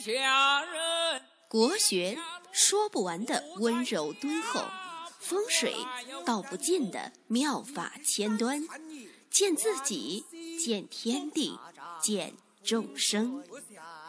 [0.00, 1.20] 下人。
[1.46, 2.16] 国学
[2.52, 4.62] 说不完的温柔敦厚，
[5.18, 5.74] 风水
[6.24, 8.62] 道不尽的妙法千端，
[9.28, 10.24] 见自己，
[10.58, 11.58] 见天地，
[12.00, 12.32] 见
[12.64, 13.44] 众生，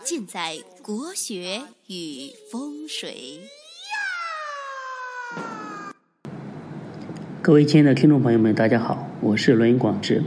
[0.01, 3.42] 尽在国学与风水。
[7.42, 10.23] 各位亲爱的听众朋友们，大家好，我是罗云广志。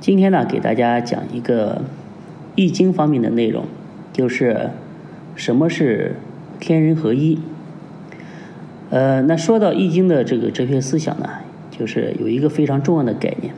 [0.00, 1.84] 今天呢，给大家讲一个
[2.56, 3.66] 易经方面的内容，
[4.14, 4.70] 就是
[5.34, 6.16] 什么是
[6.58, 7.38] 天人合一。
[8.88, 11.28] 呃，那说到易经的这个哲学思想呢，
[11.70, 13.52] 就是有一个非常重要的概念，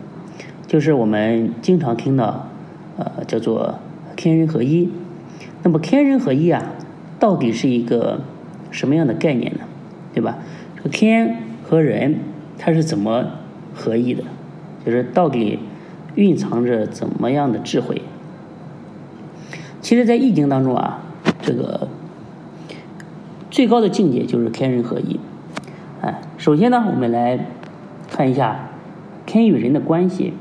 [0.66, 2.48] 就是我们经常听到，
[2.96, 3.79] 呃，叫做
[4.16, 4.91] 天人合一。
[5.62, 6.73] 那么天人合一啊，
[7.20, 8.23] 到底是一个
[8.73, 9.60] 什么样的概念呢？
[10.12, 10.38] 对吧？
[10.91, 11.37] 天。
[11.68, 12.20] 和人
[12.57, 13.24] 他是怎么
[13.74, 14.23] 合一的？
[14.84, 15.59] 就是到底
[16.15, 18.02] 蕴藏着怎么样的智慧？
[19.80, 21.01] 其实，在易经当中啊，
[21.41, 21.89] 这个
[23.51, 25.21] 最高的境界就是天人合一。
[26.02, 27.46] 哎，首先呢，我们来
[28.10, 28.68] 看一下
[29.24, 30.33] 天与人的关系，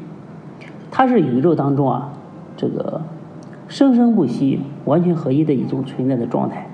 [0.91, 2.13] 它是宇宙当中啊
[2.57, 3.03] 这个
[3.67, 6.67] 生生不息、完全合一的一种存在的状态。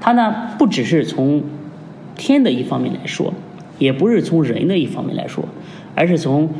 [0.00, 1.42] 它呢，不只是从
[2.16, 3.32] 天的一方面来说。
[3.78, 5.44] 也不是从人的一方面来说，
[5.96, 6.50] 而是从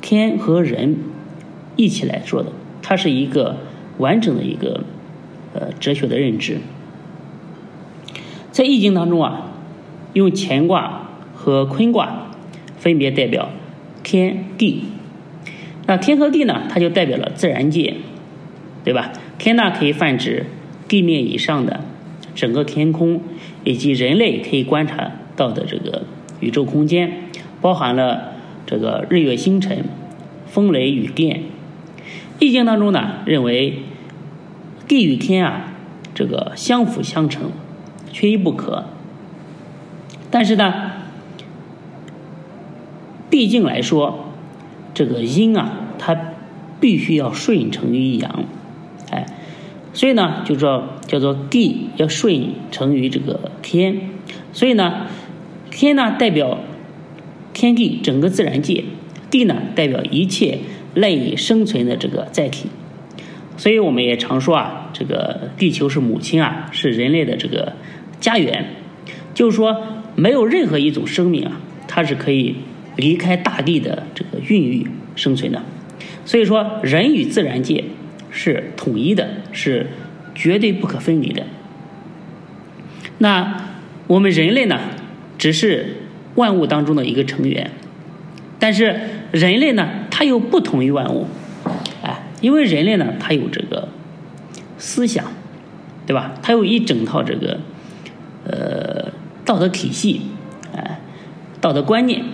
[0.00, 0.96] 天和人
[1.76, 3.56] 一起来说的，它是一个
[3.98, 4.84] 完整的一个
[5.54, 6.58] 呃哲学的认知。
[8.50, 9.52] 在易经当中啊，
[10.12, 12.28] 用乾卦和坤卦
[12.76, 13.50] 分别代表
[14.02, 14.84] 天地。
[15.86, 17.94] 那天和地呢，它就代表了自然界，
[18.84, 19.12] 对吧？
[19.38, 20.46] 天呢可以泛指
[20.88, 21.80] 地面以上的
[22.34, 23.20] 整个天空，
[23.64, 26.04] 以及人类可以观察到的这个。
[26.40, 27.10] 宇宙空间
[27.62, 28.32] 包含了
[28.66, 29.84] 这个日月星辰、
[30.46, 31.44] 风雷雨电。
[32.38, 33.82] 易经当中呢，认为
[34.86, 35.72] 地与天啊，
[36.14, 37.50] 这个相辅相成，
[38.12, 38.86] 缺一不可。
[40.30, 40.92] 但是呢，
[43.30, 44.30] 毕竟来说，
[44.92, 46.16] 这个阴啊，它
[46.80, 48.44] 必须要顺承于阳，
[49.10, 49.26] 哎，
[49.92, 54.10] 所以呢，就说叫做地要顺承于这个天，
[54.52, 55.06] 所以呢。
[55.76, 56.60] 天呢代表
[57.52, 58.84] 天地整个自然界，
[59.28, 60.60] 地呢代表一切
[60.94, 62.68] 赖以生存的这个载体，
[63.56, 67.74] 所以我们也常说啊，这个地球是母亲啊，是人类的这个
[68.20, 68.66] 家园，
[69.34, 69.82] 就是说
[70.14, 72.56] 没有任何一种生命啊，它是可以
[72.96, 75.62] 离开大地的这个孕育生存的，
[76.24, 77.84] 所以说人与自然界
[78.30, 79.88] 是统一的，是
[80.34, 81.44] 绝对不可分离的。
[83.18, 83.68] 那
[84.06, 84.80] 我们人类呢？
[85.36, 85.96] 只是
[86.36, 87.72] 万物当中的一个成员，
[88.58, 89.00] 但是
[89.32, 91.26] 人类呢，它又不同于万物，
[92.02, 93.88] 哎，因为人类呢，它有这个
[94.78, 95.26] 思想，
[96.06, 96.32] 对吧？
[96.40, 97.60] 它有一整套这个
[98.46, 99.12] 呃
[99.44, 100.22] 道德体系，
[100.74, 101.02] 哎，
[101.60, 102.24] 道德观念，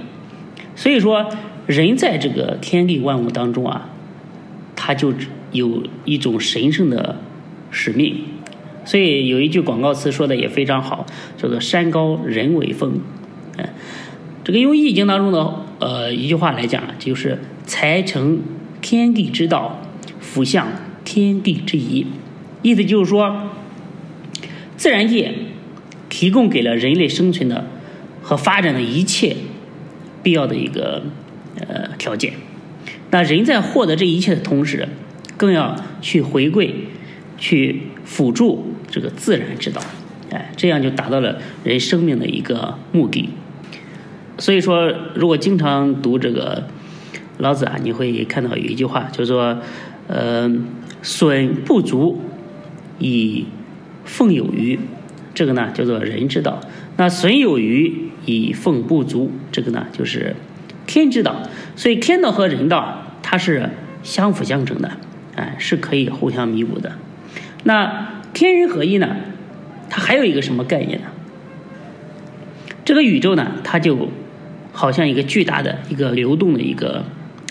[0.77, 1.29] 所以说
[1.67, 3.89] 人在这个天地万物当中啊，
[4.77, 5.13] 他就
[5.51, 7.17] 有一种神圣的
[7.73, 8.23] 使命。
[8.85, 13.01] 所以有一句广告词说的也非常好，叫做“山高人为峰”。
[13.59, 13.69] 嗯，
[14.45, 18.41] 这个用《易经》当中的呃一句话来讲，就是“才成
[18.81, 19.83] 天地之道，
[20.21, 20.69] 辅向
[21.05, 22.07] 天地之宜”。
[22.63, 23.51] 意思就是说，
[24.77, 25.33] 自然界
[26.09, 27.67] 提供给了人类生存的
[28.23, 29.37] 和发展的一切
[30.23, 31.03] 必要的一个
[31.59, 32.35] 呃条件。
[33.11, 34.89] 那人在获得这一切的同时，
[35.37, 36.75] 更要去回归。
[37.43, 39.81] 去辅助这个自然之道，
[40.31, 43.31] 哎，这样就达到了人生命的一个目的。
[44.41, 46.65] 所以说，如果经常读这个
[47.39, 49.59] 老子啊，你会看到有一句话叫做
[50.09, 50.51] “呃，
[51.03, 52.19] 损不足
[52.99, 53.47] 以
[54.07, 54.81] 奉有余”，
[55.35, 56.59] 这个呢叫做人之道；
[56.97, 60.35] 那损有余以奉不足，这个呢就是
[60.87, 61.43] 天之道。
[61.77, 63.69] 所以天道和人道它是
[64.03, 64.91] 相辅相成的，
[65.37, 66.93] 哎，是可以互相弥补的。
[67.65, 69.17] 那天人合一呢？
[69.91, 71.09] 它还有一个什么概念呢？
[72.87, 74.09] 这个宇宙呢，它就
[74.73, 77.05] 好像一个巨大的一个流动的一个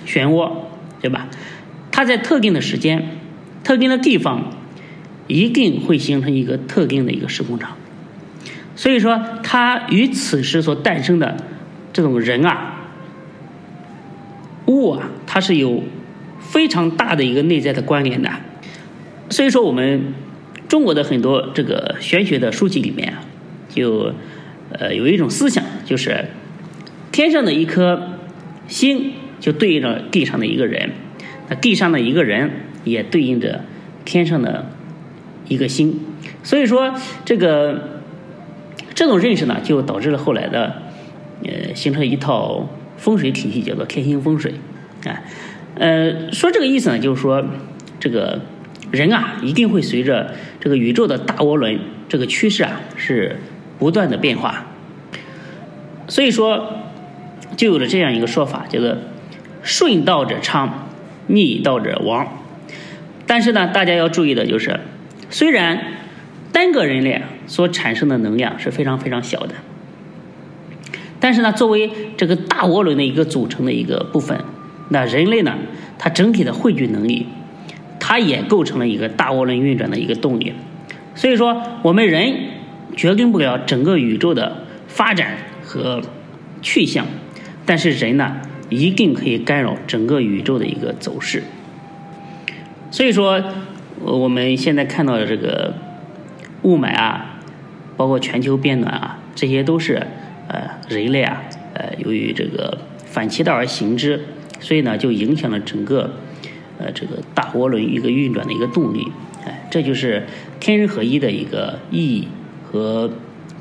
[0.05, 0.51] 漩涡，
[1.01, 1.27] 对吧？
[1.91, 3.17] 它在特定的时间、
[3.63, 4.53] 特定的地方，
[5.27, 7.75] 一定会形成一个特定的一个时空场。
[8.75, 11.35] 所以说，它与此时所诞生的
[11.91, 12.89] 这种人啊、
[14.67, 15.83] 物啊，它是有
[16.39, 18.31] 非常大的一个内在的关联的。
[19.29, 20.13] 所以说，我们
[20.69, 23.19] 中国的很多这个玄学的书籍里面啊，
[23.67, 24.13] 就
[24.71, 26.25] 呃有一种思想，就是
[27.19, 28.01] 天上的一颗
[28.69, 29.11] 星
[29.41, 30.91] 就对应着地上的一个人，
[31.49, 32.49] 那地上的一个人
[32.85, 33.65] 也对应着
[34.05, 34.67] 天上的
[35.49, 35.99] 一个星。
[36.43, 36.93] 所以说，
[37.25, 37.99] 这个
[38.95, 40.81] 这种认识呢，就导致了后来的
[41.43, 44.53] 呃形成一套风水体系，叫做天星风水。
[45.05, 45.21] 啊，
[45.75, 47.45] 呃，说这个意思呢，就是说
[47.99, 48.39] 这个
[48.91, 53.35] 人啊，一定会随着这个宇宙的大涡轮这个趋势啊，是
[53.77, 54.67] 不断的变化。
[56.07, 56.75] 所以说，
[57.57, 58.95] 就有了这样一个说法，叫做
[59.61, 60.87] “顺道者昌，
[61.27, 62.27] 逆道者亡”。
[63.27, 64.79] 但是呢，大家要注意的就是，
[65.29, 65.81] 虽然
[66.51, 69.55] 单个人类所产生的能量是非常非常小的，
[71.19, 74.39] 但是呢，作为这个大涡轮的一个组成的一个部分，
[74.89, 75.55] 那人类呢，
[75.97, 77.27] 它整体的汇聚能力，
[77.99, 80.53] 它也构成了一个大涡轮运转的一个动力。
[81.13, 82.33] 所以说，我们人
[82.95, 86.01] 决定不了整个宇宙的发展和
[86.61, 87.05] 去向，
[87.69, 88.37] 但是人呢，
[88.67, 91.43] 一定可以干扰整个宇宙的一个走势。
[92.89, 93.39] 所以说，
[94.01, 95.75] 我们现在看到的这个
[96.63, 97.39] 雾霾啊，
[97.95, 100.01] 包括全球变暖啊，这些都是
[100.47, 101.43] 呃人类啊
[101.75, 102.75] 呃由于这个
[103.05, 104.19] 反其道而行之，
[104.59, 106.15] 所以呢就影响了整个
[106.79, 109.11] 呃这个大涡轮一个运转的一个动力，
[109.45, 110.25] 哎，这就是
[110.59, 112.27] 天人合一的一个意义
[112.65, 113.11] 和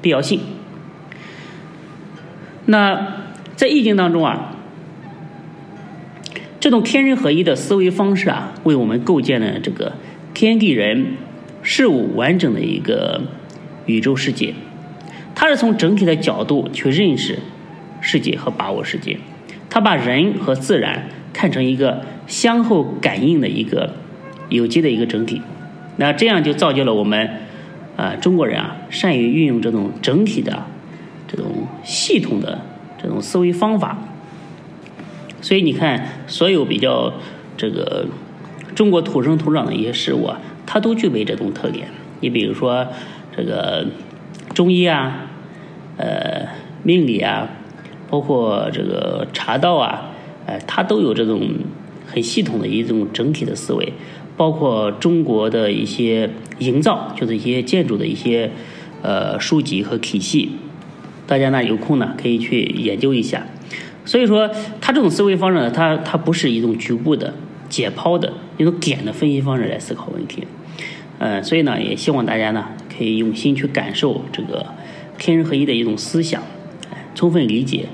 [0.01, 0.41] 必要性。
[2.65, 3.28] 那
[3.59, 4.55] 在易经当中啊。
[6.61, 9.95] 这种天人合一的思维方式啊，为我们构建了这个
[10.33, 11.15] 天地人
[11.63, 13.21] 事物完整的一个
[13.87, 14.55] 宇宙世界。
[15.35, 17.41] 它是从整体的角度去认识
[18.01, 19.19] 世界和把握世界。
[19.69, 23.95] 它把人和自然看成一个相互感应的一个
[24.49, 25.43] 有机的一个整体。
[25.97, 27.29] 那这样就造就了我们
[27.97, 30.65] 啊中国人啊善于运用这种整体的
[31.27, 32.61] 这种系统的
[33.01, 33.99] 这种思维方法。
[35.41, 37.13] 所以你看，所有比较
[37.57, 38.07] 这个
[38.75, 41.89] 中国土生土长的一些事物啊，它都具备这种特点。
[42.21, 42.87] 你比如说
[43.37, 43.87] 这个
[44.53, 45.31] 中医啊，
[45.97, 46.49] 呃
[46.83, 47.49] 命理啊，
[48.11, 50.11] 包括这个茶道啊，
[50.47, 51.49] 呃，它都有这种
[52.07, 53.93] 很系统的一种整体的思维。
[54.37, 56.31] 包括中国的一些
[56.61, 58.49] 营造，就是一些建筑的一些
[59.03, 60.53] 呃书籍和体系，
[61.29, 63.47] 大家呢有空呢可以去研究一下。
[64.05, 67.35] 所以说，他这种思维方式呢，他他不是一种局部的
[67.69, 70.45] 解剖的一种点的分析方式来思考问题，
[71.19, 74.65] 呃，所以呢，也希望大家呢可以用心去感受这个
[75.19, 76.43] 天人合一的一种思想，
[77.15, 77.87] 充分理解，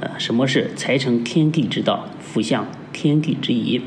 [0.00, 3.80] 呃，什么是才成天地之道，福向天地之宜。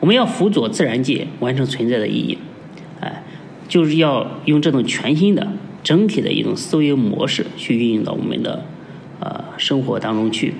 [0.00, 2.38] 我们要辅佐自然界完成存在的意义，
[3.00, 3.22] 哎，
[3.68, 5.46] 就是要用这种全新的
[5.82, 8.64] 整体的一种思维模式去运用到我们的
[9.20, 10.54] 呃生活当中去。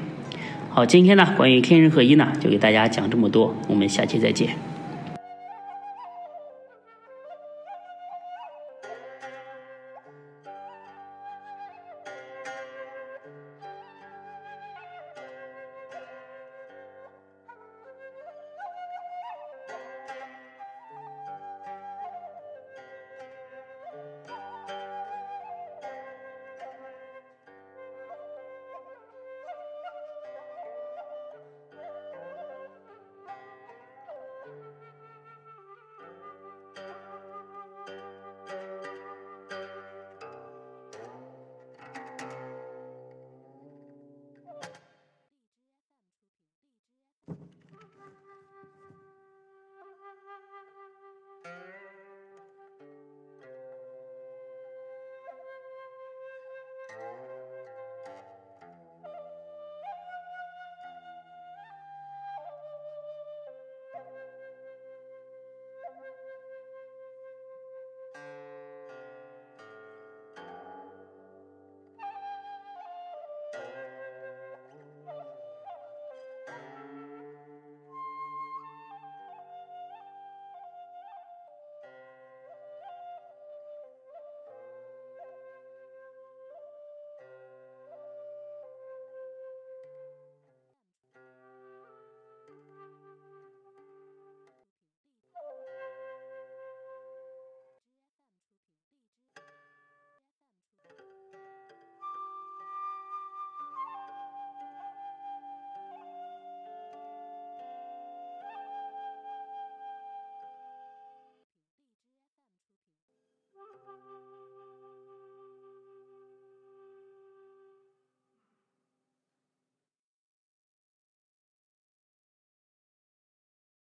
[0.70, 4.56] 好，今天呢，关于天人合一呢，就给大家讲这么多，我们下期再见。